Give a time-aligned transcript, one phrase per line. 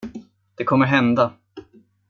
[0.55, 1.33] Det kommer hända.